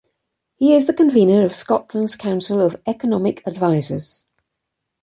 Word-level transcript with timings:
He 0.55 0.73
is 0.73 0.87
the 0.87 0.95
convener 0.95 1.43
of 1.45 1.53
Scotland's 1.53 2.15
Council 2.15 2.59
of 2.59 2.75
Economic 2.87 3.45
Advisers. 3.47 4.25